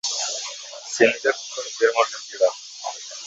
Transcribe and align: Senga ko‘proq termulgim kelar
Senga 0.95 1.33
ko‘proq 1.41 1.69
termulgim 1.81 2.25
kelar 2.33 2.59